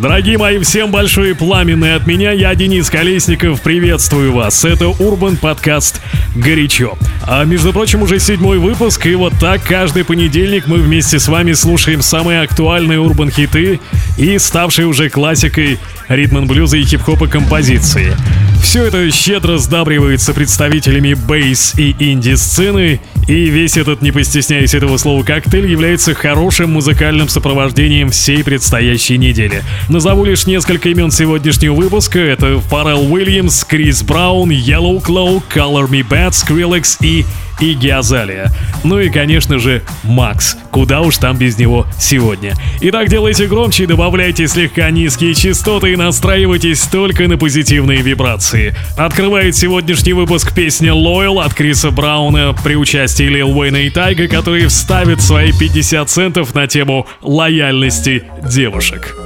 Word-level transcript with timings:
Дорогие 0.00 0.38
мои, 0.38 0.60
всем 0.60 0.92
большое 0.92 1.34
пламенное 1.34 1.96
от 1.96 2.06
меня. 2.06 2.30
Я 2.30 2.54
Денис 2.54 2.88
Колесников, 2.88 3.60
приветствую 3.62 4.32
вас. 4.32 4.64
Это 4.64 4.88
Урбан 4.88 5.36
подкаст 5.36 6.00
«Горячо». 6.36 6.96
А 7.26 7.44
между 7.44 7.72
прочим, 7.72 8.02
уже 8.02 8.20
седьмой 8.20 8.58
выпуск, 8.58 9.06
и 9.06 9.16
вот 9.16 9.32
так 9.40 9.60
каждый 9.64 10.04
понедельник 10.04 10.68
мы 10.68 10.78
вместе 10.78 11.18
с 11.18 11.26
вами 11.26 11.52
слушаем 11.52 12.02
самые 12.02 12.42
актуальные 12.42 13.00
урбан 13.00 13.30
хиты 13.30 13.80
и 14.16 14.38
ставшие 14.38 14.86
уже 14.86 15.10
классикой 15.10 15.80
ритм 16.06 16.46
блюза 16.46 16.76
и 16.76 16.84
хип-хопа 16.84 17.26
композиции. 17.26 18.16
Все 18.62 18.84
это 18.84 19.10
щедро 19.10 19.56
сдабривается 19.56 20.34
представителями 20.34 21.14
бейс 21.14 21.74
и 21.78 21.94
инди-сцены, 21.98 23.00
и 23.26 23.46
весь 23.46 23.76
этот, 23.76 24.02
не 24.02 24.12
постесняясь 24.12 24.74
этого 24.74 24.96
слова, 24.98 25.22
коктейль 25.22 25.70
является 25.70 26.14
хорошим 26.14 26.72
музыкальным 26.72 27.28
сопровождением 27.28 28.10
всей 28.10 28.44
предстоящей 28.44 29.16
недели. 29.16 29.62
Назову 29.88 30.24
лишь 30.24 30.46
несколько 30.46 30.90
имен 30.90 31.10
сегодняшнего 31.10 31.74
выпуска. 31.74 32.18
Это 32.18 32.60
Фаррелл 32.60 33.12
Уильямс, 33.12 33.64
Крис 33.64 34.02
Браун, 34.02 34.50
Yellow 34.50 35.02
Claw, 35.02 35.42
Color 35.54 35.88
Me 35.88 36.06
Bad, 36.06 36.32
Skrillex 36.32 36.98
и 37.00 37.24
Иги 37.60 37.88
Азалия. 37.88 38.50
Ну 38.84 39.00
и, 39.00 39.10
конечно 39.10 39.58
же, 39.58 39.82
Макс. 40.04 40.56
Куда 40.70 41.00
уж 41.00 41.18
там 41.18 41.36
без 41.36 41.58
него 41.58 41.86
сегодня. 41.98 42.54
Итак, 42.80 43.08
делайте 43.08 43.46
громче, 43.46 43.86
добавляйте 43.86 44.46
слегка 44.46 44.90
низкие 44.90 45.34
частоты 45.34 45.92
и 45.92 45.96
настраивайтесь 45.96 46.82
только 46.82 47.26
на 47.26 47.36
позитивные 47.36 48.02
вибрации. 48.02 48.74
Открывает 48.96 49.56
сегодняшний 49.56 50.12
выпуск 50.12 50.54
песня 50.54 50.92
Loyal 50.92 51.42
от 51.42 51.54
Криса 51.54 51.90
Брауна 51.90 52.54
при 52.62 52.76
участии 52.76 53.24
Лил 53.24 53.50
Уэйна 53.58 53.78
и 53.78 53.90
Тайга, 53.90 54.28
который 54.28 54.66
вставит 54.66 55.20
свои 55.20 55.52
50 55.52 56.08
центов 56.08 56.54
на 56.54 56.66
тему 56.66 57.06
лояльности 57.22 58.24
девушек. 58.42 59.16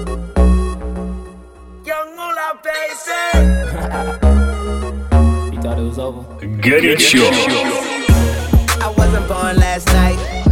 Горячо. 6.62 7.24
I 8.82 8.90
wasn't 8.98 9.28
born 9.28 9.56
last 9.58 9.86
night. 9.86 10.51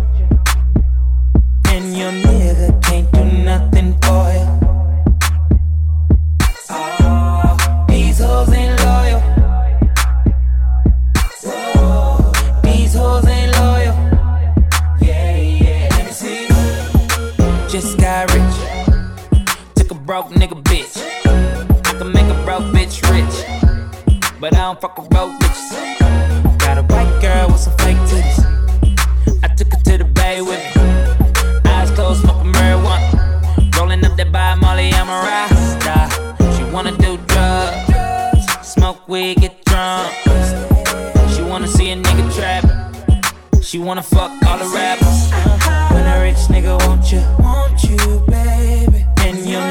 and 1.71 1.97
your 1.97 2.11
nigga 2.11 2.83
can't 2.83 3.09
do 3.13 3.23
nothing 3.23 3.93
for 4.01 4.23
you. 4.35 4.47
Oh, 6.69 7.85
these 7.87 8.19
hoes 8.19 8.51
ain't 8.51 8.77
loyal. 8.83 9.21
These 12.63 12.93
hoes 12.93 13.27
ain't 13.27 13.51
loyal. 13.57 13.95
Yeah, 15.01 15.37
yeah, 15.37 15.87
let 15.91 16.05
me 16.05 16.11
see. 16.11 16.47
Just 17.69 17.97
got 17.97 18.31
rich. 18.33 18.57
Took 19.75 19.91
a 19.91 19.95
broke 19.95 20.29
nigga 20.31 20.61
bitch. 20.63 20.97
I 21.85 21.93
can 21.97 22.11
make 22.11 22.29
a 22.35 22.43
broke 22.43 22.67
bitch 22.75 23.01
rich. 23.13 23.35
But 24.41 24.53
I 24.55 24.57
don't 24.57 24.81
fuck 24.81 24.97
broke. 25.09 25.39
Got 26.59 26.77
a 26.77 26.83
white 26.83 27.19
girl 27.21 27.47
with 27.47 27.59
some 27.59 27.77
fake 27.77 27.97
titties. 28.09 28.40
That 34.23 34.31
by 34.31 34.55
Molly, 34.55 34.91
I'm 34.93 35.09
a 35.09 35.19
rasta. 35.27 35.97
She 36.55 36.63
wanna 36.71 36.95
do 36.97 37.17
drugs, 37.27 38.45
smoke 38.61 39.07
weed, 39.07 39.37
get 39.37 39.63
drunk. 39.65 40.13
She 41.33 41.41
wanna 41.41 41.67
see 41.67 41.91
a 41.91 41.95
nigga 41.95 42.25
trap. 42.35 42.63
She 43.63 43.79
wanna 43.79 44.03
fuck 44.03 44.31
all 44.45 44.57
the 44.59 44.69
rappers. 44.75 45.19
When 45.93 46.05
a 46.05 46.21
rich 46.21 46.43
nigga 46.53 46.77
want 46.87 47.11
you, 47.11 47.21
want 47.39 47.83
you, 47.83 48.23
baby. 48.27 49.05
And 49.25 49.37
your 49.49 49.70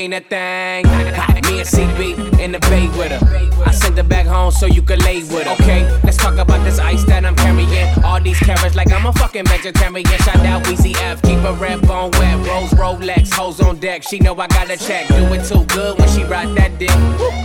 ain't 0.00 0.14
a 0.14 0.20
thing. 0.20 0.86
Me 1.50 1.60
and 1.60 1.68
CB 1.68 2.38
in 2.40 2.52
the 2.52 2.60
bay 2.70 2.88
with 2.96 3.12
her. 3.12 3.20
I 3.66 3.72
sent 3.72 3.96
her 3.98 4.02
back 4.02 4.26
home 4.26 4.50
so 4.50 4.66
you 4.66 4.82
could 4.82 5.02
lay 5.04 5.18
with 5.22 5.44
her. 5.44 5.52
Okay, 5.52 5.82
let's 6.04 6.16
talk 6.16 6.38
about 6.38 6.64
this 6.64 6.78
ice 6.78 7.04
that 7.04 7.24
I'm 7.24 7.36
carrying. 7.36 8.04
All 8.04 8.20
these 8.20 8.38
carrots 8.38 8.74
like 8.74 8.90
I'm 8.92 9.06
a 9.06 9.12
fucking 9.12 9.46
vegetarian. 9.46 10.06
Shout 10.24 10.44
out 10.46 10.64
Weezy 10.64 10.94
F, 10.96 11.20
keep 11.22 11.38
a 11.44 11.52
red 11.54 11.82
bone 11.86 12.10
wet. 12.12 12.38
Rose 12.46 12.70
Rolex, 12.80 13.32
hoes 13.32 13.60
on 13.60 13.78
deck. 13.78 14.02
She 14.02 14.18
know 14.18 14.34
I 14.38 14.46
got 14.46 14.70
a 14.70 14.76
check. 14.76 15.08
Do 15.08 15.32
it 15.34 15.44
too 15.44 15.64
good 15.66 15.98
when 15.98 16.08
she 16.08 16.24
ride 16.24 16.54
that 16.56 16.78
dick. 16.78 16.96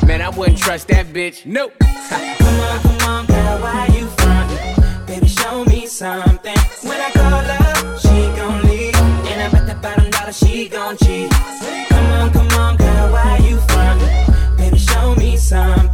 Man, 0.08 0.22
I 0.22 0.30
wouldn't 0.30 0.58
trust 0.58 0.88
that 0.90 1.08
bitch. 1.08 1.46
Nope. 1.46 1.74
Come 1.80 2.22
on, 2.22 2.80
come 2.82 3.10
on, 3.10 3.26
girl, 3.26 3.60
why 3.60 3.88
you 3.94 4.08
frontin'? 4.18 5.06
Baby, 5.08 5.28
show 5.28 5.66
me 5.66 5.88
something. 5.88 6.58
When 6.84 7.02
I 7.02 7.10
call 7.12 7.44
her, 7.52 7.98
she 7.98 8.18
gon' 8.38 8.64
leave. 8.64 8.96
And 9.30 9.42
I 9.42 9.50
bet 9.52 9.68
that 9.68 9.82
bottom 9.82 10.10
dollar 10.10 10.32
she 10.32 10.70
gon' 10.70 10.96
cheat. 10.98 11.65
Show 15.50 15.85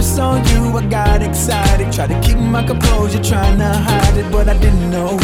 curse 0.00 0.16
saw 0.16 0.36
you, 0.50 0.76
I 0.76 0.86
got 0.86 1.22
excited. 1.22 1.92
Tried 1.92 2.08
to 2.08 2.20
keep 2.20 2.38
my 2.38 2.62
composure, 2.66 3.22
trying 3.22 3.58
to 3.58 3.72
hide 3.88 4.16
it, 4.16 4.30
but 4.32 4.48
I 4.48 4.56
didn't 4.58 4.90
know. 4.90 5.18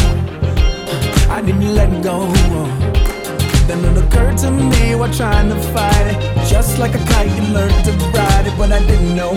I 1.30 1.40
didn't 1.45 1.75
let 1.75 1.90
go. 2.02 2.26
Then 3.66 3.85
it 3.85 4.04
occurred 4.04 4.38
to 4.38 4.50
me 4.50 4.95
while 4.95 5.12
trying 5.12 5.49
to 5.49 5.56
fight 5.73 6.06
it. 6.12 6.18
Just 6.49 6.78
like 6.78 6.95
a 6.95 7.02
kite, 7.11 7.30
you 7.37 7.42
learned 7.54 7.85
to 7.87 7.92
ride 8.16 8.47
it, 8.47 8.56
but 8.59 8.71
I 8.73 8.80
didn't 8.87 9.16
know 9.16 9.33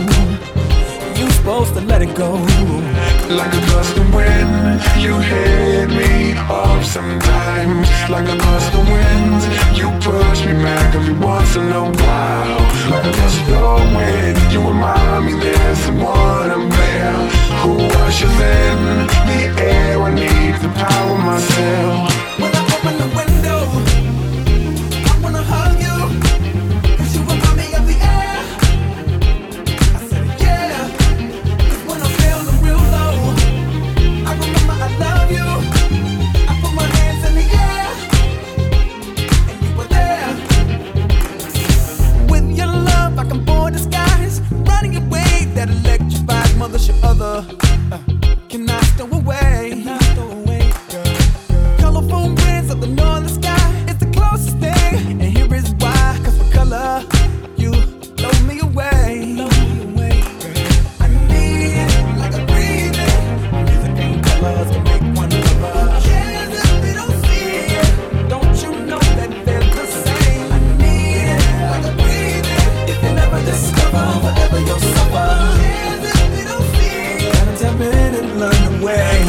you 1.20 1.30
supposed 1.32 1.74
to 1.74 1.82
let 1.82 2.02
it 2.02 2.16
go? 2.16 2.32
Like 3.30 3.54
a 3.54 3.64
gust 3.72 3.98
of 3.98 4.14
wind, 4.16 4.82
you 5.04 5.20
hit 5.20 5.90
me 5.90 6.38
off 6.38 6.86
sometimes. 6.86 7.88
Like 8.10 8.28
a 8.30 8.38
gust 8.38 8.74
of 8.74 8.88
wind, 8.88 9.42
you 9.76 9.88
push 10.00 10.46
me 10.46 10.54
back 10.64 10.96
every 10.96 11.14
once 11.14 11.56
in 11.58 11.68
a 11.72 11.84
while. 11.84 12.60
Like 12.90 13.06
a 13.06 13.12
gust 13.20 13.42
of 13.50 13.96
wind, 13.96 14.38
you 14.54 14.60
remind 14.62 15.26
me 15.26 15.34
there's 15.40 15.80
someone 15.80 16.52
I'm 16.56 16.70
there. 16.70 17.14
Who 17.62 17.74
washes 17.94 18.38
in? 18.56 18.80
The 19.30 19.42
air 19.62 20.02
I 20.02 20.14
need 20.14 20.56
to 20.62 20.70
power 20.70 21.18
myself. 21.18 22.49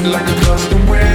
Like 0.02 0.26
a 0.26 0.40
custom 0.40 0.86
wind, 0.86 1.09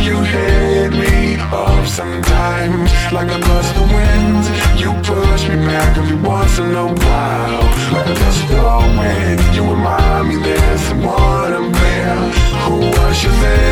you 0.00 0.16
hit 0.22 0.92
me 0.92 1.36
up 1.52 1.86
sometimes. 1.86 2.90
Like 3.12 3.30
a 3.30 3.40
gust 3.40 3.76
of 3.76 3.90
wind, 3.92 4.44
you 4.78 4.92
push 5.02 5.48
me 5.48 5.56
back 5.66 5.96
every 5.96 6.16
once 6.16 6.58
in 6.58 6.74
a 6.74 6.86
while. 6.86 7.64
Like 7.92 8.06
a 8.06 8.16
gust 8.22 8.50
of 8.52 8.98
wind, 8.98 9.40
you 9.54 9.62
remind 9.62 10.28
me 10.28 10.36
there's 10.36 10.80
someone 10.82 11.52
I'm 11.52 11.72
there 11.72 12.18
who 12.64 12.76
ushers 13.06 13.42
in. 13.42 13.68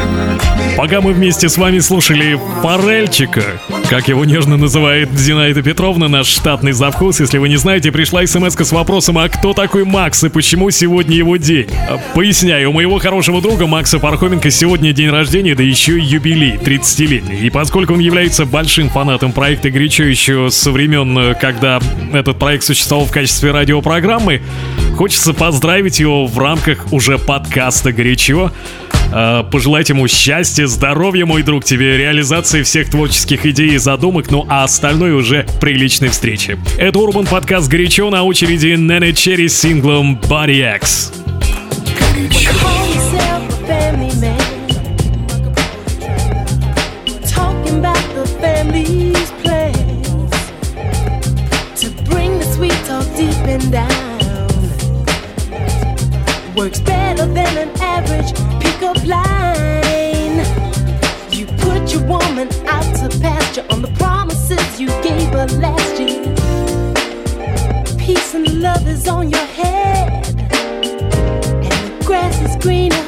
Пока 0.77 1.01
мы 1.01 1.13
вместе 1.15 1.49
с 1.49 1.57
вами 1.57 1.79
слушали 1.79 2.39
Форельчика, 2.61 3.43
как 3.89 4.09
его 4.09 4.27
нежно 4.27 4.59
называет 4.59 5.09
Зинаида 5.19 5.63
Петровна, 5.63 6.07
наш 6.07 6.27
штатный 6.27 6.73
завхоз, 6.73 7.19
если 7.19 7.39
вы 7.39 7.49
не 7.49 7.57
знаете, 7.57 7.91
пришла 7.91 8.27
смс 8.27 8.55
с 8.55 8.73
вопросом, 8.73 9.17
а 9.17 9.27
кто 9.31 9.55
такой 9.55 9.85
Макс 9.85 10.23
и 10.25 10.29
почему 10.29 10.71
сегодня 10.71 11.17
его 11.17 11.39
день? 11.39 11.71
Поясняю, 12.15 12.69
у 12.69 12.73
моего 12.75 12.99
хорошего 12.99 13.41
друга 13.41 13.67
Макса 13.67 13.99
Пархоменко 13.99 14.51
сегодня 14.51 14.93
день 14.93 15.09
рождения, 15.09 15.55
да 15.55 15.63
еще 15.77 15.99
и 15.99 16.03
юбилей, 16.03 16.55
30-летний. 16.55 17.41
И 17.41 17.51
поскольку 17.51 17.93
он 17.93 17.99
является 17.99 18.47
большим 18.47 18.89
фанатом 18.89 19.33
проекта 19.33 19.71
«Горячо» 19.71 20.05
еще 20.05 20.49
со 20.51 20.71
времен, 20.71 21.37
когда 21.39 21.81
этот 22.15 22.39
проект 22.39 22.65
существовал 22.65 23.05
в 23.05 23.11
качестве 23.11 23.51
радиопрограммы, 23.51 24.41
хочется 24.97 25.35
поздравить 25.35 26.01
его 26.01 26.27
в 26.27 26.39
рамках 26.39 26.91
уже 26.93 27.19
подкаста 27.19 27.93
«Горячо». 27.93 28.51
Э, 29.13 29.45
пожелать 29.53 29.91
ему 29.91 30.09
счастья, 30.09 30.67
здоровья, 30.67 31.27
мой 31.27 31.43
друг, 31.43 31.63
тебе 31.63 31.99
реализации 31.99 32.63
всех 32.63 32.89
творческих 32.89 33.45
идей 33.45 33.75
и 33.75 33.77
задумок, 33.77 34.31
ну 34.31 34.47
а 34.49 34.65
остальное 34.65 35.15
уже 35.15 35.47
при 35.61 35.75
личной 35.75 36.09
встрече. 36.09 36.59
Это 36.79 36.99
Урбан 36.99 37.27
подкаст 37.27 37.69
«Горячо» 37.69 38.09
на 38.09 38.23
очереди 38.23 38.75
Нэнэ 38.77 39.13
Черри 39.13 39.49
с 39.49 39.61
синглом 39.61 40.19
«Body 40.27 40.75
X». 40.77 41.13
Works 56.67 56.81
better 56.81 57.27
than 57.27 57.59
an 57.59 57.71
average 57.81 58.35
pickup 58.61 58.97
line. 59.07 60.39
You 61.31 61.47
put 61.63 61.93
your 61.93 62.03
woman 62.09 62.49
out 62.67 62.83
to 62.97 63.21
pasture 63.21 63.65
on 63.71 63.83
the 63.83 63.93
promises 63.97 64.81
you 64.81 64.89
gave 65.01 65.29
her 65.29 65.47
last 65.61 66.01
year. 66.01 66.35
Peace 67.97 68.35
and 68.35 68.61
love 68.61 68.85
is 68.89 69.07
on 69.07 69.31
your 69.31 69.47
head, 69.47 70.27
and 70.27 72.01
the 72.01 72.05
grass 72.05 72.43
is 72.43 72.57
greener. 72.57 73.06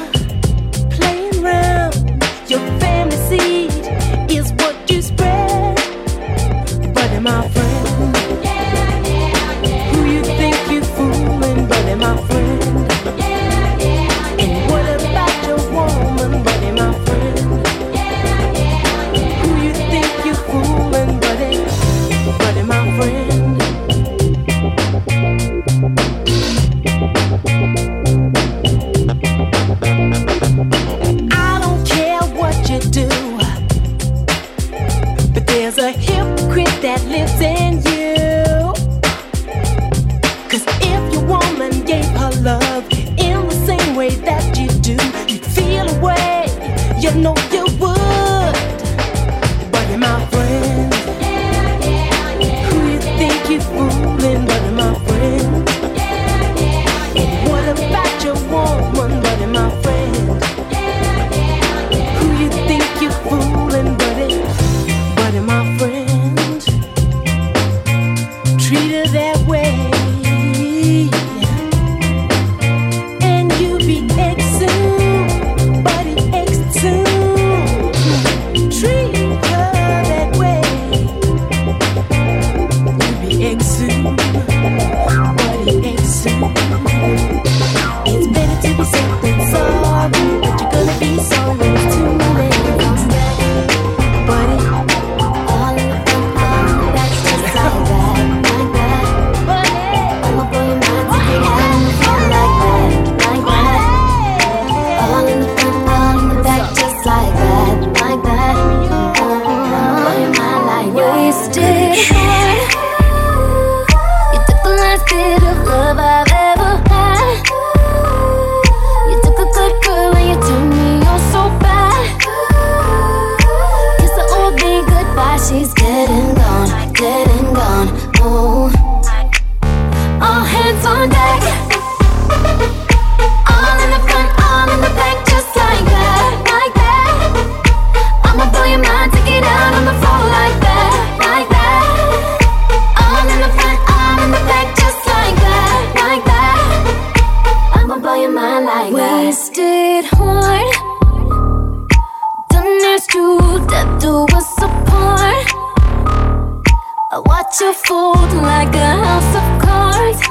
Fold 157.85 158.33
like 158.33 158.75
a 158.75 158.91
house 159.05 159.35
of 159.39 159.47
cards. 159.61 160.21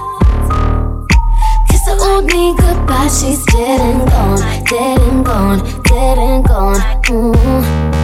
Kiss 1.68 1.84
the 1.84 1.94
old 2.00 2.24
me 2.26 2.54
goodbye, 2.56 3.08
she's 3.08 3.44
dead 3.46 3.80
and 3.80 4.10
gone, 4.10 4.40
dead 4.64 4.98
and 4.98 5.24
gone, 5.24 5.58
dead 5.84 6.18
and 6.18 6.44
gone. 6.44 6.80
Mm. 7.04 7.98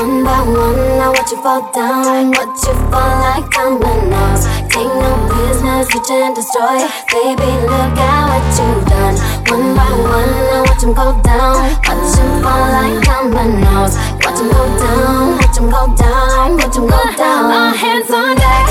One 0.00 0.24
by 0.24 0.40
one, 0.40 1.00
I 1.00 1.08
watch 1.08 1.30
you 1.30 1.42
fall 1.42 1.70
down, 1.72 2.30
watch 2.30 2.62
you 2.66 2.74
fall 2.90 3.12
like 3.22 3.50
dominoes. 3.50 4.61
Take 4.72 4.88
no 4.88 5.12
business, 5.28 5.84
reach 5.92 6.10
and 6.10 6.34
destroy. 6.34 6.80
Baby, 7.12 7.44
look 7.68 7.92
at 7.92 8.24
what 8.24 8.40
you've 8.56 8.88
done. 8.88 9.16
One 9.52 9.76
by 9.76 9.84
one, 10.00 10.32
I 10.48 10.64
watch 10.64 10.82
him 10.82 10.94
go 10.96 11.12
down, 11.20 11.60
watch 11.84 12.16
him 12.16 12.30
fall 12.40 12.72
like 12.72 12.96
dominoes. 13.04 14.00
Watch 14.24 14.40
him 14.40 14.48
go 14.48 14.64
down, 14.80 15.36
watch 15.36 15.58
him 15.60 15.68
go 15.68 15.82
down, 15.92 16.56
watch 16.56 16.76
him 16.76 16.86
go 16.88 16.96
uh, 16.96 17.16
down. 17.20 17.52
All 17.52 17.74
hands 17.76 18.10
on 18.10 18.32
deck. 18.34 18.64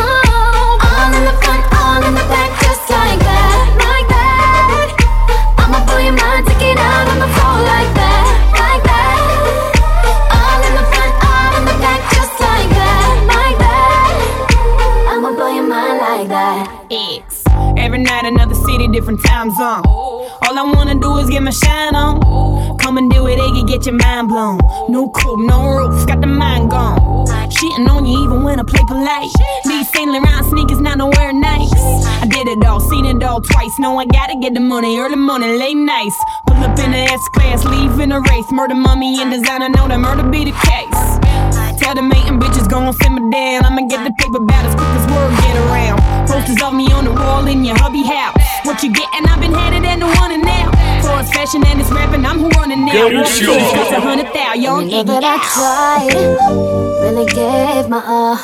Oh, 0.00 0.80
all 0.80 1.12
in 1.12 1.28
the 1.28 1.34
front, 1.44 1.64
all 1.76 2.00
in 2.00 2.14
the 2.16 2.24
back, 2.32 2.49
different 18.92 19.22
time 19.24 19.50
zone. 19.52 19.82
All 19.84 20.58
I 20.58 20.62
wanna 20.74 20.94
do 20.94 21.18
is 21.18 21.28
get 21.30 21.42
my 21.42 21.50
shine 21.50 21.94
on. 21.94 22.78
Come 22.78 22.98
and 22.98 23.10
do 23.10 23.26
it, 23.26 23.36
they 23.36 23.50
can 23.50 23.66
get 23.66 23.86
your 23.86 23.94
mind 23.94 24.28
blown. 24.28 24.58
No 24.88 25.08
coupe, 25.10 25.40
no 25.40 25.68
roof, 25.68 26.06
got 26.06 26.20
the 26.20 26.26
mind 26.26 26.70
gone. 26.70 27.26
Shitting 27.50 27.88
on 27.88 28.06
you 28.06 28.24
even 28.24 28.42
when 28.42 28.58
I 28.58 28.62
play 28.62 28.82
polite. 28.86 29.30
These 29.64 29.90
Saint 29.92 30.10
Laurent 30.10 30.46
sneakers, 30.46 30.80
not 30.80 30.98
nowhere 30.98 31.32
nice. 31.32 31.72
I 32.22 32.26
did 32.26 32.48
it 32.48 32.64
all, 32.64 32.80
seen 32.80 33.04
it 33.06 33.22
all 33.22 33.40
twice. 33.40 33.78
No, 33.78 33.98
I 33.98 34.06
gotta 34.06 34.38
get 34.40 34.54
the 34.54 34.60
money, 34.60 34.98
early 34.98 35.16
morning, 35.16 35.58
late 35.58 35.76
nights. 35.76 36.16
Pull 36.46 36.56
up 36.56 36.78
in 36.78 36.90
the 36.92 36.98
S 36.98 37.28
class, 37.34 37.64
leave 37.64 37.98
in 38.00 38.12
a 38.12 38.20
race. 38.20 38.50
Murder, 38.50 38.74
mummy, 38.74 39.20
and 39.20 39.30
designer, 39.30 39.68
know 39.68 39.88
that 39.88 39.98
murder 39.98 40.28
be 40.28 40.44
the 40.44 40.52
case. 40.52 41.69
Tell 41.80 41.94
the 41.94 42.02
mating 42.02 42.38
bitches 42.38 42.68
gon' 42.68 42.92
simmer 42.92 43.30
down. 43.30 43.64
I'ma 43.64 43.88
get 43.88 44.04
the 44.04 44.12
paper 44.12 44.36
about 44.36 44.66
as 44.66 44.74
quick 44.74 44.92
as 45.00 45.06
word 45.08 45.32
get 45.40 45.56
around. 45.64 46.28
Posters 46.28 46.60
of 46.62 46.74
me 46.74 46.92
on 46.92 47.06
the 47.06 47.12
wall 47.12 47.46
in 47.46 47.64
your 47.64 47.76
hubby 47.78 48.04
house. 48.04 48.36
What 48.64 48.82
you 48.82 48.92
gettin'? 48.92 49.24
I've 49.24 49.40
been 49.40 49.54
headed 49.54 49.84
and 49.84 50.02
the 50.02 50.06
one 50.20 50.30
and 50.30 50.44
now 50.44 50.59
it's 51.20 51.54
and 51.54 51.80
it's 51.80 51.90
rapping. 51.90 52.24
I'm 52.24 52.38
who 52.38 52.48
on 52.60 52.70
it 52.70 52.76
now. 52.76 53.04
One 53.04 53.24
piece 53.24 53.46
costs 53.46 53.92
a 53.92 54.00
hundred 54.00 54.32
thousand. 54.32 54.62
Y'all 54.62 55.04
that 55.04 55.24
I 55.24 55.36
tried, 55.52 56.14
really 57.02 57.26
gave 57.26 57.88
my 57.88 58.02
all. 58.04 58.38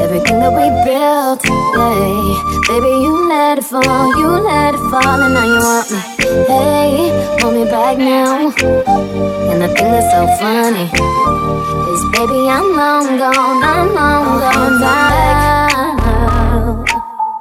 Everything 0.00 0.40
that 0.40 0.52
we 0.52 0.68
built, 0.84 1.42
hey, 1.44 2.50
Baby, 2.70 3.02
you 3.02 3.28
let 3.28 3.58
it 3.58 3.64
fall, 3.64 4.16
you 4.16 4.28
let 4.28 4.74
it 4.74 4.78
fall, 4.90 5.22
and 5.22 5.34
now 5.34 5.44
you 5.44 5.58
want 5.58 5.90
me. 5.90 5.98
Hey, 6.46 7.10
want 7.42 7.56
me 7.56 7.64
back 7.64 7.98
now. 7.98 8.52
And 9.50 9.60
the 9.60 9.68
thing 9.74 9.90
that's 9.90 10.10
so 10.12 10.26
funny 10.38 10.86
is, 10.86 12.02
baby, 12.14 12.48
I'm 12.48 12.76
long 12.76 13.18
gone, 13.18 13.62
I'm 13.64 13.92
long 13.92 14.38
gone 14.38 14.80
now. 14.80 15.40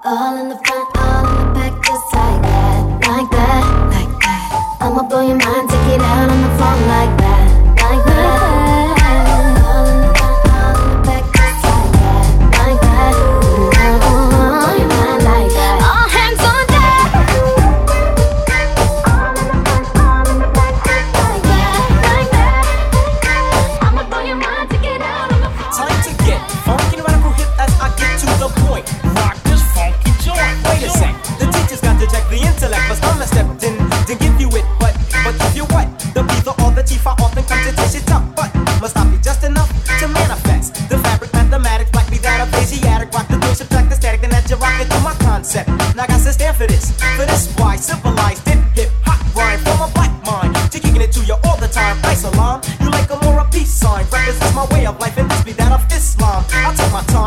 All 0.04 0.38
in 0.38 0.50
the 0.50 0.58
Your 5.20 5.36
mind, 5.36 5.69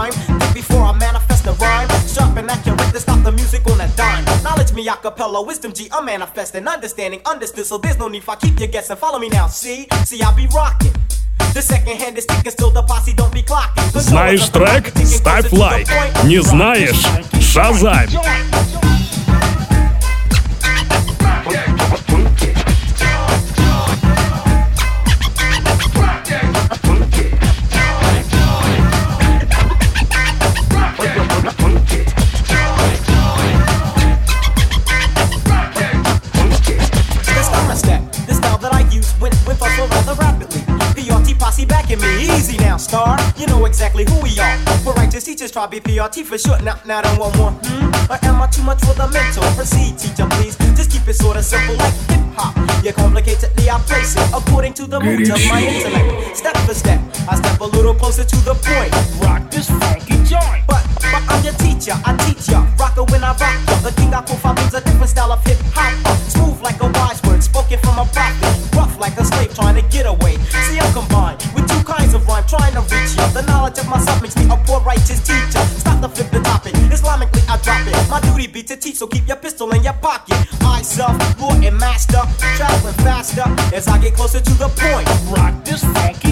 time, 0.01 0.11
think 0.11 0.53
before 0.53 0.83
I 0.83 0.97
manifest 0.97 1.43
the 1.43 1.53
rhyme. 1.53 1.89
Sharp 2.07 2.37
and 2.37 2.49
accurate 2.49 2.93
to 2.93 2.99
stop 2.99 3.23
the 3.23 3.31
music 3.31 3.65
on 3.69 3.81
a 3.81 3.87
dime. 3.95 4.25
Knowledge 4.43 4.73
me 4.73 4.87
a 4.87 4.95
cappella, 4.95 5.41
wisdom 5.41 5.73
G, 5.73 5.89
I'm 5.91 6.05
manifesting, 6.05 6.67
understanding, 6.67 7.21
understood. 7.25 7.65
So 7.65 7.77
there's 7.77 7.97
no 7.97 8.07
need 8.07 8.23
for 8.23 8.31
I 8.31 8.35
keep 8.35 8.59
you 8.59 8.67
guessing. 8.67 8.95
Follow 8.97 9.19
me 9.19 9.29
now, 9.29 9.47
see, 9.47 9.87
see 10.05 10.21
I 10.21 10.33
be 10.35 10.47
rocking. 10.47 10.93
The 11.53 11.61
second 11.61 11.97
hand 11.97 12.17
is 12.17 12.25
ticking, 12.25 12.51
still 12.51 12.71
the 12.71 12.83
posse 12.83 13.13
don't 13.13 13.33
be 13.33 13.41
clocking. 13.41 13.99
Знаешь 13.99 14.47
трек? 14.49 14.93
Ставь 15.05 15.51
лайк. 15.51 15.87
Не 16.23 16.41
знаешь? 16.41 17.03
Шазамь. 17.41 18.09
Star. 42.82 43.16
You 43.38 43.46
know 43.46 43.64
exactly 43.64 44.04
who 44.04 44.20
we 44.20 44.38
are. 44.38 44.58
We're 44.84 44.92
righteous 44.94 45.24
teachers, 45.24 45.50
try 45.52 45.66
BPRT 45.66 46.24
for 46.24 46.36
short. 46.36 46.62
Now, 46.62 46.76
now, 46.84 47.00
don't 47.00 47.18
want 47.18 47.36
more. 47.36 47.52
Hmm? 47.52 48.10
Or 48.10 48.18
am 48.26 48.42
I 48.42 48.46
too 48.48 48.62
much 48.62 48.80
for 48.80 48.94
the 48.94 49.08
mentor? 49.08 49.46
Proceed, 49.54 49.96
teacher, 49.96 50.26
please. 50.36 50.56
Just 50.76 50.90
keep 50.90 51.06
it 51.06 51.14
sorta 51.14 51.42
simple 51.42 51.76
like 51.76 51.94
hip 52.10 52.20
hop. 52.34 52.52
Yeah, 52.82 52.92
complicatedly 52.92 53.70
I 53.70 53.78
place 53.86 54.16
it 54.16 54.28
according 54.34 54.74
to 54.74 54.86
the 54.86 54.98
mood 55.00 55.30
of 55.30 55.40
my 55.48 55.62
intellect. 55.62 56.36
Step 56.36 56.56
for 56.66 56.74
step, 56.74 57.00
I 57.30 57.36
step 57.36 57.60
a 57.60 57.64
little 57.64 57.94
closer 57.94 58.24
to 58.24 58.36
the 58.42 58.54
point. 58.54 58.92
Rock 59.22 59.48
this 59.50 59.70
funky 59.70 60.18
joint. 60.26 60.66
But, 60.66 60.82
but 60.98 61.22
I'm 61.30 61.44
your 61.44 61.54
teacher, 61.62 61.94
I 62.04 62.16
teach 62.26 62.50
ya. 62.50 62.66
Rocker 62.78 63.04
when 63.04 63.22
I 63.22 63.32
rock 63.38 63.56
ya. 63.70 63.78
The 63.86 63.92
king 63.94 64.12
I 64.12 64.20
profile 64.22 64.54
means 64.54 64.74
a 64.74 64.80
different 64.80 65.10
style 65.10 65.30
of 65.30 65.44
hip 65.46 65.58
hop. 65.72 66.18
Smooth 66.28 66.60
like 66.62 66.82
a 66.82 66.90
wise 66.98 67.21
spoken 67.42 67.78
from 67.80 67.98
a 67.98 68.06
prophet. 68.06 68.54
Rough 68.74 68.98
like 68.98 69.16
a 69.18 69.24
slave 69.24 69.54
trying 69.54 69.74
to 69.74 69.82
get 69.88 70.06
away. 70.06 70.36
See, 70.66 70.78
I'm 70.78 70.92
combined 70.92 71.42
with 71.54 71.68
two 71.68 71.82
kinds 71.84 72.14
of 72.14 72.26
rhyme 72.26 72.46
trying 72.46 72.74
to 72.74 72.82
reach 72.92 73.12
you. 73.18 73.26
The 73.34 73.42
knowledge 73.46 73.78
of 73.78 73.88
myself 73.88 74.22
makes 74.22 74.36
me 74.36 74.46
a 74.46 74.56
poor 74.64 74.80
righteous 74.80 75.20
teacher. 75.20 75.62
Stop 75.82 76.00
the 76.00 76.08
flip 76.08 76.30
the 76.30 76.40
topic. 76.40 76.74
Islamically, 76.94 77.42
I 77.50 77.56
drop 77.58 77.86
it. 77.86 78.10
My 78.10 78.20
duty 78.20 78.46
be 78.46 78.62
to 78.64 78.76
teach, 78.76 78.96
so 78.96 79.06
keep 79.06 79.26
your 79.26 79.36
pistol 79.36 79.70
in 79.74 79.82
your 79.82 79.94
pocket. 79.94 80.38
I 80.62 80.82
self, 80.82 81.16
lord 81.40 81.62
and 81.64 81.76
master, 81.78 82.22
traveling 82.56 82.94
faster 83.02 83.44
as 83.74 83.88
I 83.88 83.98
get 83.98 84.14
closer 84.14 84.40
to 84.40 84.54
the 84.54 84.68
point. 84.68 85.08
Rock 85.34 85.64
this 85.64 85.84
funky 85.84 86.31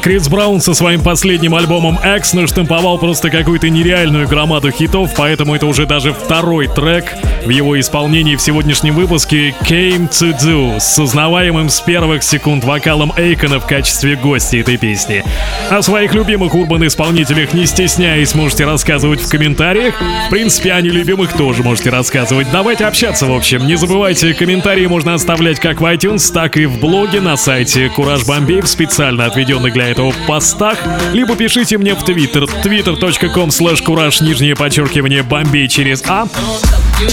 Крис 0.00 0.28
Браун 0.28 0.60
со 0.60 0.72
своим 0.72 1.02
последним 1.02 1.54
альбомом 1.54 1.98
X 2.02 2.32
наштамповал 2.32 2.98
просто 2.98 3.28
какую-то 3.28 3.68
нереальную 3.68 4.26
громаду 4.26 4.70
хитов, 4.70 5.10
поэтому 5.16 5.54
это 5.54 5.66
уже 5.66 5.84
даже 5.84 6.14
второй 6.14 6.68
трек 6.68 7.14
в 7.44 7.50
его 7.50 7.78
исполнении 7.78 8.36
в 8.36 8.40
сегодняшнем 8.40 8.94
выпуске 8.94 9.54
Came 9.62 10.08
to 10.08 10.32
Do 10.38 10.80
с 10.80 10.98
узнаваемым 10.98 11.68
с 11.68 11.80
первых 11.80 12.22
секунд 12.22 12.64
вокалом 12.64 13.12
Эйкона 13.16 13.60
в 13.60 13.66
качестве 13.66 14.16
гостя 14.16 14.58
этой 14.58 14.78
песни. 14.78 15.22
О 15.68 15.82
своих 15.82 16.14
любимых 16.14 16.54
урбан-исполнителях 16.54 17.52
не 17.52 17.66
стесняясь 17.66 18.34
можете 18.34 18.64
рассказывать 18.64 19.20
в 19.20 19.28
комментариях. 19.28 19.94
В 20.26 20.30
принципе, 20.30 20.72
о 20.72 20.80
нелюбимых 20.80 21.34
тоже 21.34 21.62
можете 21.62 21.90
рассказывать. 21.90 22.48
Давайте 22.50 22.86
общаться, 22.86 23.26
в 23.26 23.32
общем. 23.32 23.66
Не 23.66 23.76
забывайте, 23.76 24.34
комментарии 24.34 24.86
можно 24.86 25.14
оставлять 25.14 25.60
как 25.60 25.80
в 25.80 25.84
iTunes, 25.84 26.32
так 26.32 26.56
и 26.56 26.66
в 26.66 26.80
блоге 26.80 27.20
на 27.20 27.36
сайте 27.36 27.88
Кураж 27.90 28.24
Бомбей 28.24 28.62
в 28.62 28.66
специально 28.66 29.26
отведенных 29.26 29.72
для 29.72 29.89
этого 29.90 30.14
постах, 30.26 30.78
либо 31.12 31.36
пишите 31.36 31.78
мне 31.78 31.94
в 31.94 32.04
Твиттер 32.04 32.44
twitter.com 32.44 33.48
slash 33.48 33.82
кураж 33.82 34.20
нижнее 34.20 34.54
подчеркивание 34.54 35.22
Бомбей 35.22 35.68
через 35.68 36.02
А. 36.06 36.28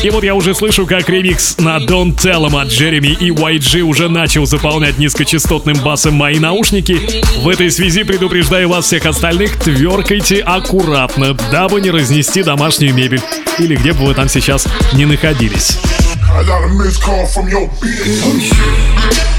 И 0.04 0.10
вот 0.10 0.24
я 0.24 0.36
уже 0.36 0.54
слышу, 0.54 0.86
как 0.86 1.10
ремикс 1.10 1.58
на 1.58 1.78
Don't 1.78 2.16
Tell 2.16 2.48
Em 2.48 2.62
от 2.62 2.68
Джереми 2.68 3.08
и 3.08 3.30
YG 3.30 3.82
уже 3.82 4.10
начал 4.10 4.46
заполнять 4.46 4.98
низкочастотным 4.98 5.78
басом 5.78 6.16
мои 6.16 6.40
наушники. 6.40 7.00
В 7.42 7.48
этой 7.48 7.72
связи 7.72 8.04
предупреждаю 8.04 8.70
вас 8.70 8.86
всех 8.86 9.06
остальных, 9.06 9.58
тверкайте 9.58 10.42
аккуратно, 10.42 11.34
дабы 11.52 11.82
не 11.82 11.90
разнести 11.90 12.44
домашнюю 12.44 12.94
мебель. 12.94 13.22
Или 13.60 13.76
где 13.76 13.94
бы 13.94 14.06
вы 14.06 14.14
там 14.14 14.28
сейчас 14.30 14.68
не 14.94 15.06
находились. 15.06 15.78
body 18.28 19.37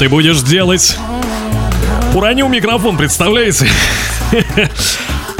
ты 0.00 0.08
будешь 0.08 0.40
делать? 0.40 0.96
Уронил 2.14 2.48
микрофон, 2.48 2.96
представляете? 2.96 3.68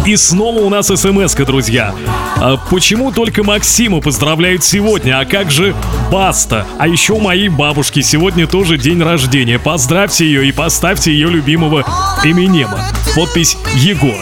И 0.05 0.17
снова 0.17 0.59
у 0.59 0.69
нас 0.69 0.89
смс 0.89 1.35
друзья. 1.35 1.95
А 2.37 2.59
почему 2.59 3.11
только 3.11 3.43
Максима 3.43 4.03
поздравляют 4.03 4.63
сегодня, 4.63 5.19
а 5.19 5.25
как 5.25 5.51
же 5.51 5.75
Баста? 6.13 6.67
А 6.79 6.87
еще 6.87 7.15
у 7.15 7.21
моей 7.21 7.49
бабушки 7.49 8.03
сегодня 8.03 8.47
тоже 8.47 8.77
день 8.77 9.03
рождения. 9.03 9.59
Поздравьте 9.59 10.27
ее 10.27 10.47
и 10.47 10.53
поставьте 10.53 11.11
ее 11.11 11.31
любимого 11.31 11.87
Эминема. 12.23 12.81
Подпись 13.17 13.57
Егор. 13.77 14.19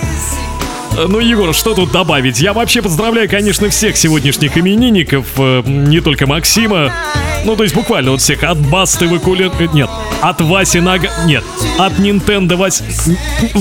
Э, 0.98 1.06
Ну, 1.08 1.20
Егор, 1.20 1.54
что 1.54 1.74
тут 1.74 1.92
добавить? 1.92 2.40
Я 2.40 2.52
вообще 2.52 2.82
поздравляю, 2.82 3.28
конечно, 3.28 3.68
всех 3.68 3.96
сегодняшних 3.96 4.58
именинников, 4.58 5.26
э, 5.38 5.62
не 5.66 6.00
только 6.00 6.26
Максима. 6.26 6.92
Ну, 7.44 7.54
то 7.56 7.62
есть 7.62 7.74
буквально 7.74 8.10
вот 8.10 8.20
всех 8.20 8.42
от 8.42 8.58
Басты 8.58 9.06
Выкулин... 9.06 9.52
э, 9.58 9.68
Нет, 9.72 9.88
от 10.20 10.40
Васи 10.40 10.80
Нага... 10.80 11.10
Нет, 11.26 11.44
от 11.78 11.92
Nintendo 11.98 12.56
Вась... 12.56 12.82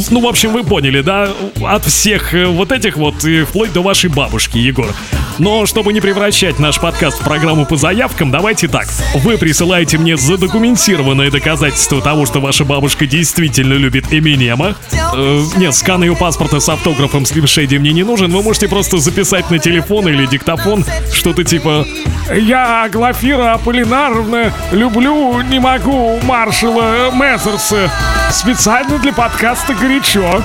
Ну, 0.10 0.22
в 0.22 0.28
общем, 0.28 0.52
вы 0.52 0.64
поняли, 0.64 1.02
да? 1.02 1.30
От 1.64 1.86
всех 1.86 2.34
вот 2.34 2.72
этих 2.72 2.98
вот, 2.98 3.24
и 3.24 3.44
вплоть 3.44 3.72
до 3.72 3.82
вашей 3.82 4.10
бабушки, 4.10 4.58
Егор. 4.58 4.94
Но 5.38 5.68
чтобы 5.68 5.94
не 5.94 6.02
превращать 6.02 6.58
наш 6.58 6.80
подкаст 6.80 7.22
в 7.22 7.24
программу 7.24 7.66
по 7.68 7.76
заявкам, 7.78 8.32
давайте 8.32 8.68
так. 8.68 8.88
Вы 9.14 9.38
присылаете 9.38 10.00
мне 10.00 10.18
задокументированное 10.18 11.30
доказательство 11.30 12.02
того, 12.02 12.26
что 12.26 12.40
ваша 12.40 12.66
бабушка 12.66 13.06
действительно 13.06 13.74
любит 13.74 14.12
Эминема. 14.12 14.76
Э, 15.14 15.44
нет, 15.58 15.76
скан 15.76 16.04
ее 16.04 16.16
паспорта 16.16 16.60
с 16.60 16.68
автографом 16.70 17.27
Shady 17.36 17.80
мне 17.80 17.94
не 17.94 18.04
нужен. 18.04 18.32
Вы 18.32 18.42
можете 18.42 18.68
просто 18.68 18.98
записать 18.98 19.50
на 19.52 19.60
телефон 19.60 20.08
или 20.08 20.26
диктофон 20.26 20.86
что-то 21.12 21.44
типа 21.44 21.86
«Я, 22.34 22.90
Глафира 22.92 23.54
Аполлинаровна, 23.54 24.54
люблю, 24.72 25.42
не 25.42 25.60
могу 25.60 26.20
маршала 26.24 27.12
Мессерса. 27.12 27.90
Специально 28.32 28.98
для 28.98 29.14
подкаста 29.14 29.74
«Горячо». 29.74 30.42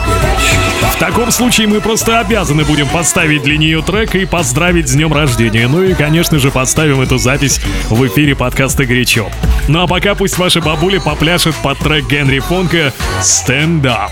В 0.95 0.99
таком 0.99 1.33
случае 1.33 1.67
мы 1.67 1.81
просто 1.81 2.21
обязаны 2.21 2.65
будем 2.65 2.89
поставить 2.89 3.43
для 3.43 3.57
нее 3.57 3.83
трек 3.83 4.15
и 4.15 4.25
поздравить 4.25 4.89
с 4.89 4.93
днем 4.93 5.13
рождения. 5.13 5.67
Ну 5.67 5.83
и, 5.83 5.95
конечно 5.95 6.39
же, 6.39 6.51
поставим 6.51 7.01
эту 7.01 7.19
запись 7.19 7.61
в 7.89 8.07
эфире 8.07 8.37
подкаста 8.37 8.85
«Горячо». 8.85 9.29
Ну 9.67 9.83
а 9.83 9.87
пока 9.87 10.15
пусть 10.15 10.39
ваша 10.39 10.61
бабуля 10.61 11.01
попляшет 11.01 11.55
под 11.57 11.79
трек 11.79 12.09
Генри 12.09 12.39
Фонка 12.39 12.93
«Stand 13.21 13.83
Up». 13.83 14.11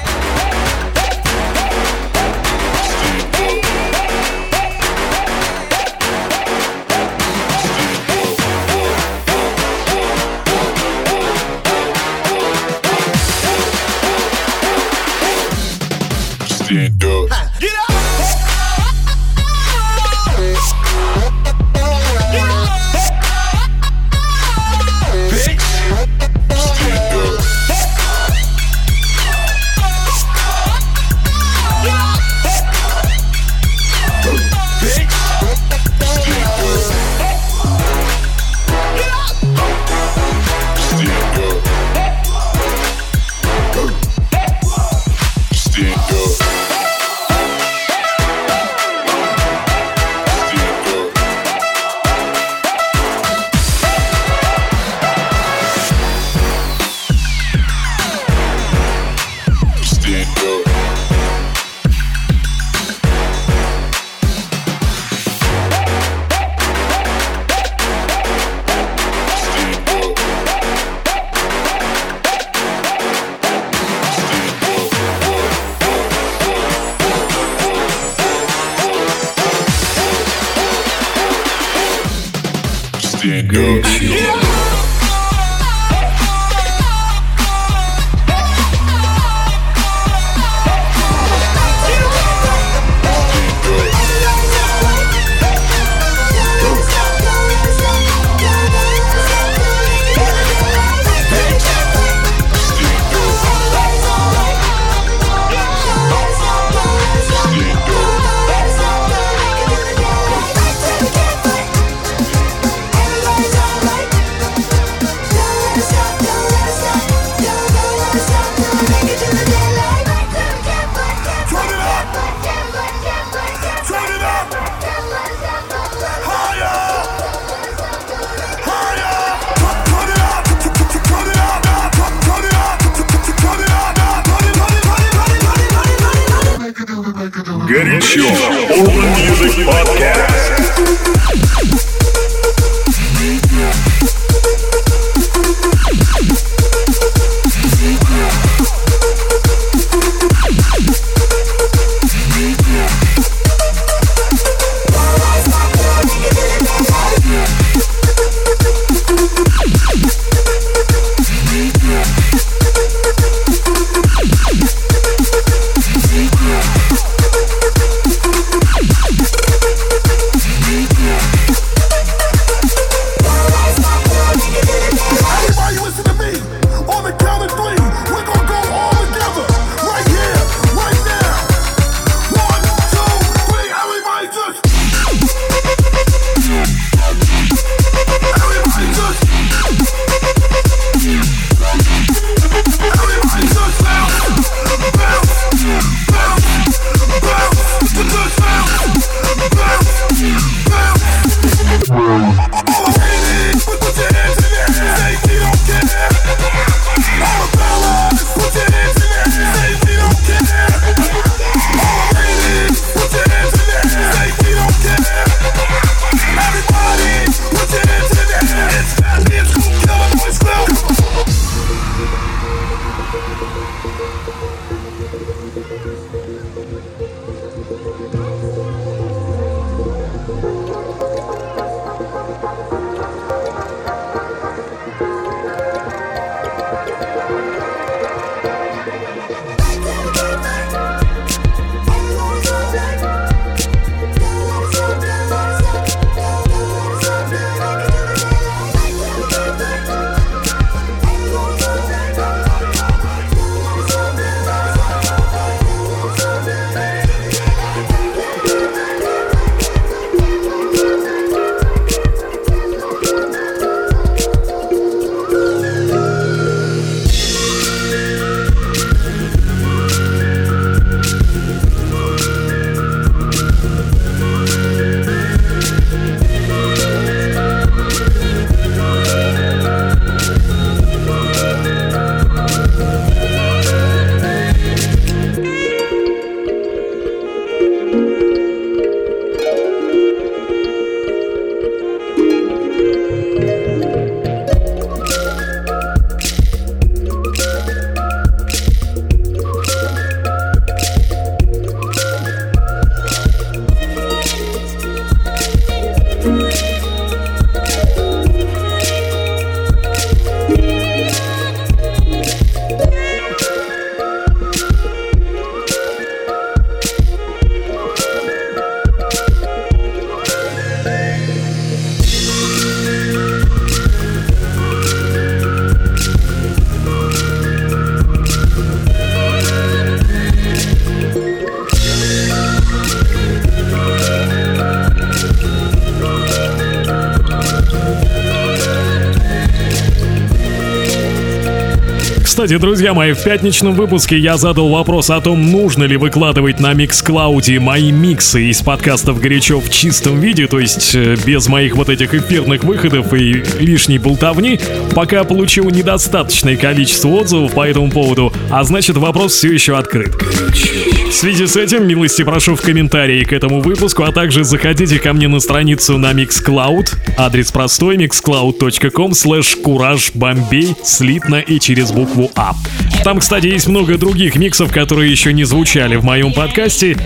Кстати, 342.50 342.62
друзья 342.62 342.94
мои, 342.94 343.12
в 343.12 343.22
пятничном 343.22 343.74
выпуске 343.74 344.18
я 344.18 344.36
задал 344.36 344.70
вопрос 344.70 345.08
о 345.10 345.20
том, 345.20 345.52
нужно 345.52 345.84
ли 345.84 345.96
выкладывать 345.96 346.58
на 346.58 346.74
Микс-Клауде 346.74 347.60
мои 347.60 347.92
миксы 347.92 348.46
из 348.46 348.60
подкастов 348.60 349.20
«Горячо 349.20 349.60
в 349.60 349.70
чистом 349.70 350.18
виде», 350.18 350.48
то 350.48 350.58
есть 350.58 350.96
э, 350.96 351.14
без 351.24 351.46
моих 351.46 351.76
вот 351.76 351.88
этих 351.88 352.12
эфирных 352.12 352.64
выходов 352.64 353.14
и 353.14 353.44
лишней 353.60 353.98
болтовни, 353.98 354.58
пока 354.96 355.22
получил 355.22 355.70
недостаточное 355.70 356.56
количество 356.56 357.10
отзывов 357.10 357.54
по 357.54 357.64
этому 357.64 357.88
поводу, 357.88 358.32
а 358.50 358.64
значит 358.64 358.96
вопрос 358.96 359.34
все 359.34 359.52
еще 359.52 359.78
открыт. 359.78 360.16
Горячо. 360.16 360.89
В 361.10 361.12
связи 361.12 361.44
с 361.48 361.56
этим, 361.56 361.88
милости 361.88 362.22
прошу 362.22 362.54
в 362.54 362.62
комментарии 362.62 363.24
к 363.24 363.32
этому 363.32 363.60
выпуску, 363.60 364.04
а 364.04 364.12
также 364.12 364.44
заходите 364.44 365.00
ко 365.00 365.12
мне 365.12 365.26
на 365.26 365.40
страницу 365.40 365.98
на 365.98 366.12
Mixcloud. 366.12 366.94
Адрес 367.18 367.50
простой 367.50 367.96
mixcloud.com 367.96 369.10
slash 369.10 369.60
кураж 369.60 370.12
бомбей 370.14 370.76
слитно 370.84 371.40
и 371.40 371.58
через 371.58 371.90
букву 371.90 372.30
А. 372.36 372.54
Там, 373.02 373.18
кстати, 373.18 373.46
есть 373.46 373.66
много 373.66 373.98
других 373.98 374.36
миксов, 374.36 374.72
которые 374.72 375.10
еще 375.10 375.32
не 375.32 375.44
звучали 375.44 375.96
в 375.96 376.04
моем 376.04 376.32
подкасте. 376.32 376.96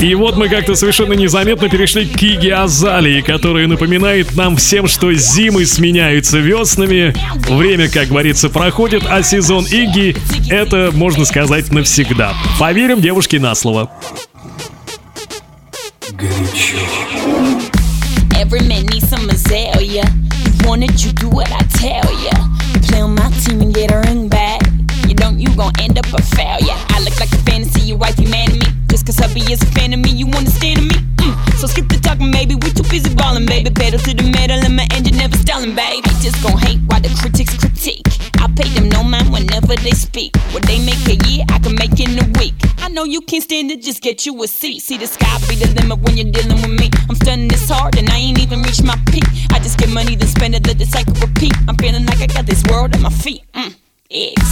И 0.00 0.14
вот 0.14 0.36
мы 0.36 0.48
как-то 0.48 0.76
совершенно 0.76 1.14
незаметно 1.14 1.68
перешли 1.68 2.06
к 2.06 2.16
Киге 2.16 2.54
Азалии, 2.54 3.22
которая 3.22 3.66
напоминает 3.66 4.36
нам 4.36 4.56
всем, 4.56 4.86
что 4.86 5.12
зимы 5.12 5.66
сменяются 5.66 6.38
веснами, 6.38 7.14
время, 7.48 7.90
как 7.90 8.08
говорится, 8.08 8.50
проходит, 8.50 9.02
а 9.08 9.22
сезон 9.22 9.64
Иги— 9.64 10.14
это, 10.50 10.90
можно 10.94 11.24
сказать, 11.24 11.72
навсегда. 11.72 12.34
Поверим 12.60 13.00
девушке 13.00 13.40
на 13.40 13.47
на 13.48 13.54
слово. 13.54 13.90
Every 18.36 18.60
man 18.68 18.84
needs 18.86 19.08
some 19.08 19.30
Azalea. 19.30 20.04
You 20.44 20.68
want 20.68 20.84
it, 20.84 21.02
you 21.04 21.12
do 21.12 21.30
what 21.30 21.50
I 21.50 21.62
tell 21.80 22.08
ya. 22.26 22.36
Play 22.86 23.00
on 23.00 23.14
my 23.14 23.30
team 23.40 23.62
and 23.62 23.72
get 23.74 23.90
a 23.90 24.00
ring 24.06 24.28
back. 24.28 24.60
You 25.08 25.14
don't, 25.14 25.38
you 25.38 25.48
gon' 25.56 25.72
end 25.80 25.98
up 25.98 26.12
a 26.12 26.22
failure. 26.36 26.78
I 26.94 27.00
look 27.00 27.18
like 27.18 27.32
a 27.32 27.42
fantasy, 27.48 27.80
you 27.88 27.96
wife 27.96 28.18
wifey 28.18 28.30
man 28.30 28.52
me. 28.58 28.77
Just 28.98 29.06
cause 29.06 29.30
hubby 29.30 29.46
is 29.46 29.62
a 29.62 29.66
fan 29.78 29.94
of 29.94 30.00
me, 30.00 30.10
you 30.10 30.26
understand 30.26 30.82
me? 30.82 30.96
Mm. 31.22 31.58
So 31.60 31.68
skip 31.68 31.86
the 31.86 32.02
talking, 32.02 32.32
baby. 32.32 32.56
We 32.56 32.74
too 32.74 32.82
busy 32.90 33.14
ballin', 33.14 33.46
baby. 33.46 33.70
Pedal 33.70 34.00
to 34.00 34.12
the 34.12 34.26
metal 34.26 34.58
and 34.58 34.74
my 34.74 34.88
engine 34.90 35.16
never 35.16 35.36
stallin', 35.36 35.76
baby. 35.76 36.10
Just 36.18 36.42
gon' 36.42 36.58
hate 36.58 36.82
while 36.90 36.98
the 36.98 37.06
critics 37.14 37.54
critique. 37.54 38.02
I 38.42 38.50
pay 38.58 38.66
them 38.74 38.88
no 38.88 39.04
mind 39.04 39.30
whenever 39.30 39.76
they 39.76 39.94
speak. 39.94 40.34
What 40.50 40.66
they 40.66 40.82
make 40.82 40.98
a 41.06 41.14
year, 41.30 41.44
I 41.46 41.60
can 41.60 41.78
make 41.78 41.94
in 42.02 42.18
a 42.18 42.26
week. 42.42 42.58
I 42.78 42.88
know 42.88 43.04
you 43.04 43.20
can't 43.20 43.44
stand 43.44 43.70
it, 43.70 43.82
just 43.82 44.02
get 44.02 44.26
you 44.26 44.34
a 44.42 44.48
seat. 44.48 44.82
See 44.82 44.98
the 44.98 45.06
sky 45.06 45.30
be 45.46 45.54
the 45.54 45.70
limit 45.78 46.02
when 46.02 46.16
you're 46.18 46.32
dealing 46.34 46.58
with 46.58 46.74
me. 46.74 46.90
I'm 47.08 47.14
stunning 47.14 47.46
this 47.46 47.70
hard 47.70 47.96
and 47.98 48.10
I 48.10 48.18
ain't 48.18 48.40
even 48.42 48.62
reached 48.62 48.82
my 48.82 48.98
peak. 49.14 49.22
I 49.54 49.60
just 49.60 49.78
get 49.78 49.90
money, 49.90 50.16
then 50.16 50.26
spend 50.26 50.56
it, 50.56 50.66
let 50.66 50.76
the 50.76 50.86
cycle 50.86 51.14
repeat. 51.22 51.54
I'm 51.68 51.76
feeling 51.76 52.04
like 52.04 52.18
I 52.18 52.26
got 52.26 52.46
this 52.46 52.64
world 52.66 52.96
at 52.96 53.00
my 53.00 53.14
feet. 53.14 53.46
Mm. 53.54 53.76
Eggs. 54.10 54.48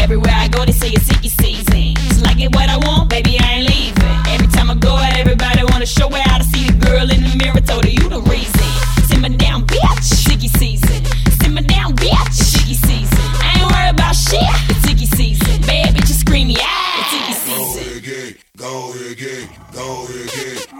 Everywhere 0.00 0.32
I 0.32 0.46
go, 0.46 0.64
they 0.64 0.70
say 0.70 0.90
it's 0.90 1.08
Iggy 1.10 1.30
season. 1.30 1.98
It's 2.06 2.22
like 2.22 2.38
it 2.38 2.54
what 2.54 2.68
I 2.68 2.76
want, 2.76 3.10
baby, 3.10 3.40
I 3.40 3.58
ain't 3.58 3.68
leaving. 3.68 4.16
Every 4.28 4.46
time 4.46 4.70
I 4.70 4.76
go 4.76 4.94
out, 4.94 5.16
everybody 5.18 5.64
wanna 5.64 5.84
show 5.86 6.06
where 6.06 6.22
I 6.26 6.38
see 6.42 6.70
the 6.70 6.78
girl 6.78 7.10
in 7.10 7.24
the 7.24 7.34
mirror, 7.34 7.58
told 7.58 7.82
her 7.86 7.90
you 7.90 8.08
the 8.08 8.20
reason. 8.30 8.70
Simmer 9.10 9.36
down, 9.36 9.66
bitch. 9.66 10.30
Iggy 10.30 10.48
season. 10.56 11.04
Simmer 11.42 11.62
down, 11.62 11.96
bitch. 11.96 12.54
Iggy 12.62 12.78
season. 12.86 13.18
I 13.42 13.58
ain't 13.58 13.66
worried 13.66 13.98
about 13.98 14.14
shit. 14.14 14.46
It's 14.70 14.86
Iggy 14.86 15.08
season. 15.16 15.60
Bad 15.62 15.96
bitches 15.96 16.20
scream, 16.20 16.48
yeah. 16.48 16.70
It's 17.02 17.10
Iggy 17.10 17.34
season. 17.34 18.38
Go 18.54 18.94
get, 18.94 18.94
go 18.94 18.94
get, 19.18 19.48
go 19.74 20.06
ahead, 20.06 20.30
get. 20.38 20.70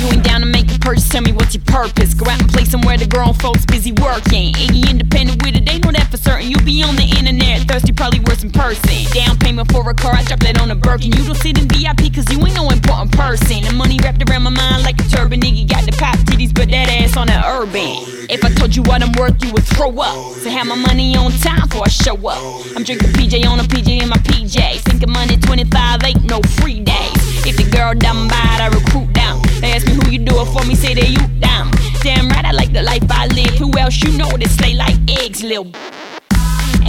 You 0.00 0.06
ain't 0.08 0.24
down 0.24 0.40
to 0.40 0.46
make 0.46 0.66
a 0.74 0.78
purchase, 0.80 1.08
tell 1.08 1.22
me 1.22 1.30
what's 1.30 1.54
your 1.54 1.62
purpose. 1.62 2.12
Go 2.14 2.28
out 2.28 2.40
and 2.42 2.49
somewhere 2.70 2.96
the 2.96 3.06
grown 3.06 3.34
folks 3.34 3.66
busy 3.66 3.90
working. 3.98 4.54
Iggy 4.54 4.88
independent 4.88 5.42
with 5.42 5.56
it, 5.56 5.66
they 5.66 5.78
know 5.80 5.90
that 5.90 6.06
for 6.10 6.16
certain. 6.16 6.48
You 6.48 6.56
be 6.62 6.82
on 6.82 6.94
the 6.94 7.02
internet, 7.18 7.66
thirsty, 7.66 7.92
probably 7.92 8.20
worse 8.20 8.44
in 8.44 8.50
person. 8.50 9.10
Down 9.10 9.36
payment 9.38 9.70
for 9.72 9.82
a 9.90 9.94
car, 9.94 10.14
I 10.14 10.22
drop 10.22 10.38
that 10.40 10.60
on 10.60 10.70
a 10.70 10.76
Birkin. 10.76 11.10
You 11.10 11.26
don't 11.26 11.34
sit 11.34 11.58
in 11.58 11.66
VIP 11.66 12.14
cause 12.14 12.30
you 12.30 12.38
ain't 12.46 12.54
no 12.54 12.70
important 12.70 13.10
person. 13.12 13.66
The 13.66 13.74
money 13.74 13.98
wrapped 13.98 14.22
around 14.22 14.44
my 14.44 14.54
mind 14.54 14.84
like 14.84 15.00
a 15.00 15.06
turban. 15.10 15.40
Iggy 15.40 15.68
got 15.68 15.84
the 15.84 15.92
pop 15.98 16.16
titties, 16.30 16.54
but 16.54 16.70
that 16.70 16.88
ass 16.88 17.16
on 17.16 17.26
that 17.26 17.42
urban. 17.44 18.06
If 18.30 18.44
I 18.44 18.50
told 18.54 18.76
you 18.76 18.82
what 18.86 19.02
I'm 19.02 19.10
worth, 19.18 19.42
you 19.42 19.52
would 19.52 19.64
throw 19.64 19.90
up. 19.98 20.14
So 20.38 20.48
have 20.48 20.68
my 20.68 20.78
money 20.78 21.16
on 21.16 21.32
time 21.42 21.66
before 21.66 21.86
I 21.86 21.90
show 21.90 22.14
up. 22.22 22.38
I'm 22.76 22.84
drinking 22.86 23.10
PJ 23.18 23.44
on 23.50 23.58
a 23.58 23.64
PJ 23.64 24.02
in 24.02 24.08
my 24.08 24.20
PJ. 24.22 24.86
Sinking 24.86 25.10
money 25.10 25.36
25, 25.36 26.04
ain't 26.04 26.22
no 26.30 26.40
free 26.62 26.78
days. 26.78 27.18
If 27.42 27.56
the 27.56 27.66
girl 27.74 27.94
done 27.94 28.28
bad, 28.28 28.62
I 28.62 28.68
recruit 28.70 29.12
down. 29.12 29.42
They 29.58 29.72
ask 29.72 29.86
me 29.86 29.94
who 29.94 30.10
you 30.10 30.20
do 30.20 30.38
it 30.38 30.46
for 30.54 30.64
me, 30.64 30.76
say 30.76 30.94
that 30.94 31.10
you 31.10 31.26
down. 31.40 31.89
Damn 32.02 32.30
right, 32.30 32.46
I 32.46 32.52
like 32.52 32.72
the 32.72 32.82
life 32.82 33.04
I 33.10 33.26
live. 33.26 33.58
Who 33.58 33.76
else 33.78 34.00
you 34.02 34.16
know 34.16 34.30
that 34.30 34.48
slay 34.48 34.74
like 34.74 34.96
eggs, 35.20 35.42
lil' 35.42 35.70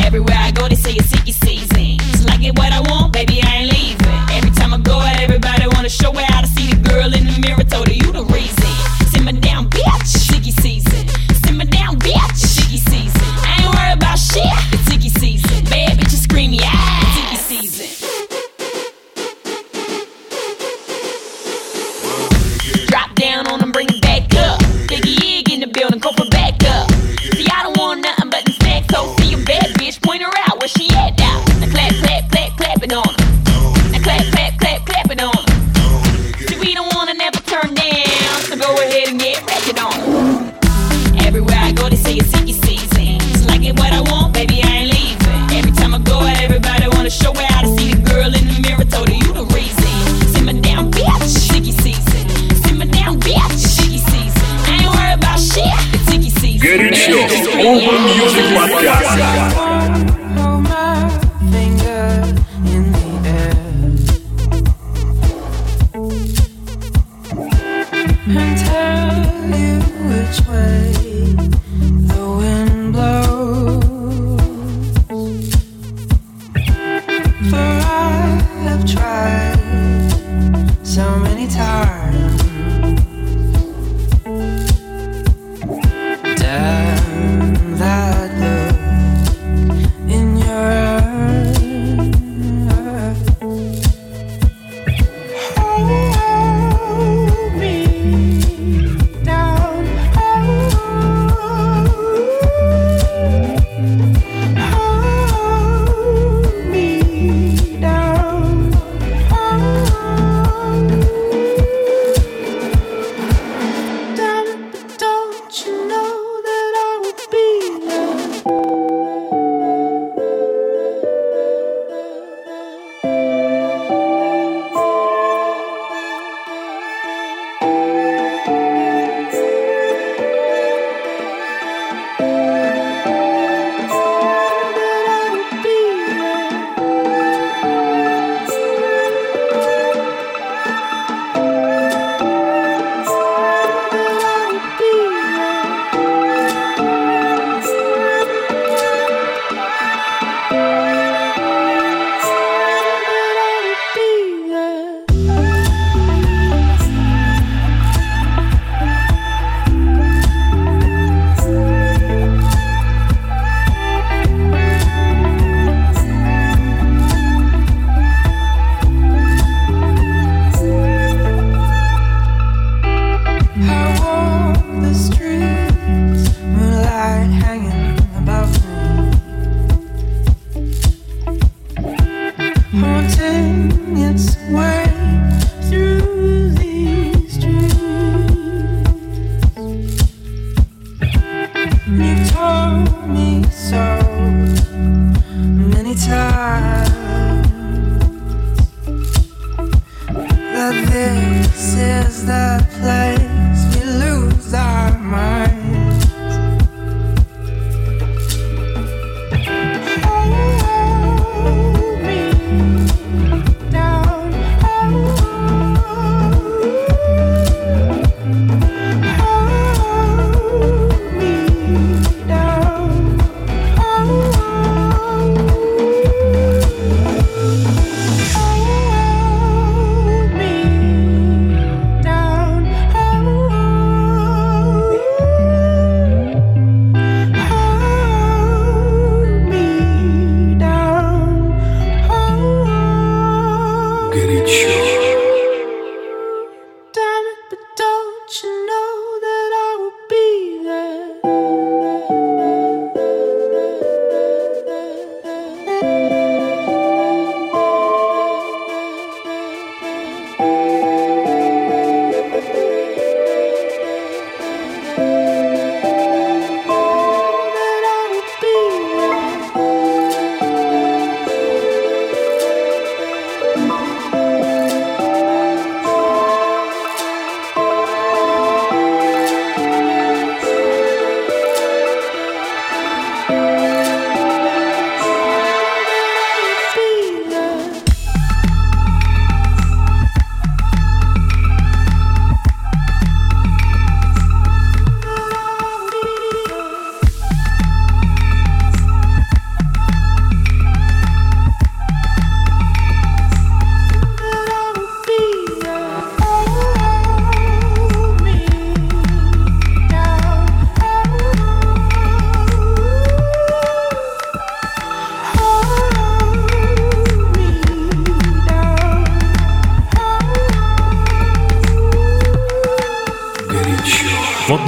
Everywhere 0.06 0.38
I 0.40 0.52
go, 0.52 0.70
they 0.70 0.76
say 0.76 0.94
it's 0.94 1.12
Iggy 1.12 1.34
season. 1.34 2.00
It's 2.14 2.24
like 2.24 2.42
it 2.44 2.58
what 2.58 2.72
I 2.72 2.80
want, 2.80 3.12
baby, 3.12 3.42
I 3.44 3.58
ain't 3.58 3.74
leaving. 3.74 4.08
Every 4.32 4.52
time 4.52 4.74
I 4.74 4.78
go 4.78 5.00
out, 5.00 5.20
everybody 5.20 5.68
wanna 5.68 5.90
show 5.90 6.12
where 6.12 6.26
I 6.30 6.46
see 6.46 6.72
the 6.72 6.80
girl 6.90 7.14
in 7.14 7.28
the 7.28 7.38
mirror, 7.44 7.64
told 7.64 7.91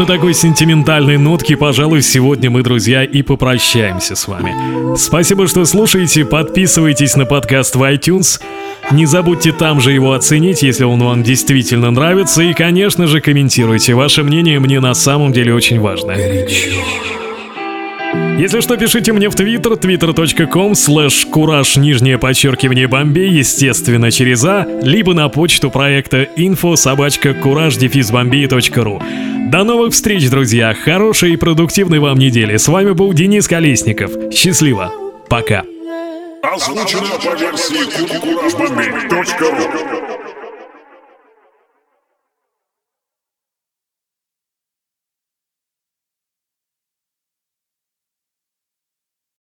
на 0.04 0.08
такой 0.08 0.34
сентиментальной 0.34 1.18
нотке, 1.18 1.56
пожалуй, 1.56 2.01
сегодня 2.01 2.49
мы, 2.49 2.62
друзья, 2.62 3.06
и 3.06 3.22
попрощаемся 3.22 4.18
с 4.18 4.28
вами. 4.28 4.97
Спасибо, 4.97 5.47
что 5.47 5.64
слушаете, 5.64 6.26
подписывайтесь 6.26 7.16
на 7.16 7.26
подкаст 7.26 7.78
в 7.78 7.84
iTunes. 7.84 8.41
Не 8.91 9.06
забудьте 9.06 9.54
там 9.54 9.80
же 9.80 9.93
его 9.93 10.12
оценить, 10.12 10.62
если 10.62 10.84
он 10.84 11.01
вам 11.01 11.24
действительно 11.24 11.89
нравится. 11.89 12.41
И, 12.41 12.54
конечно 12.54 13.08
же, 13.08 13.22
комментируйте. 13.22 13.93
Ваше 13.93 14.24
мнение 14.24 14.60
мне 14.60 14.82
на 14.82 14.93
самом 14.93 15.32
деле 15.32 15.54
очень 15.54 15.80
важно. 15.80 16.14
Если 18.38 18.62
что, 18.62 18.78
пишите 18.78 19.14
мне 19.14 19.30
в 19.30 19.36
твиттер, 19.36 19.74
twitter.com 19.74 20.72
slash 20.72 21.30
кураж 21.30 21.78
нижнее 21.78 22.18
подчеркивание 22.18 22.88
бомбей, 22.88 23.30
естественно, 23.30 24.10
через 24.10 24.44
А, 24.44 24.66
либо 24.82 25.14
на 25.14 25.30
почту 25.30 25.70
проекта 25.70 26.24
info 26.36 26.76
собачка 26.76 27.36
кураж 27.36 27.78
ру. 28.84 29.00
До 29.52 29.64
новых 29.64 29.94
встреч, 29.94 30.28
друзья! 30.32 30.74
Хорошей 30.74 31.34
и 31.34 31.38
продуктивной 31.38 32.00
вам 32.00 32.18
недели! 32.18 32.58
С 32.58 32.68
вами 32.68 32.94
был 32.94 33.14
Денис 33.14 33.48
Колесников. 33.48 34.12
Счастливо! 34.34 34.92
Пока! 35.30 35.64
Озвучено 36.42 37.20
по 37.24 37.36
версии 37.40 37.84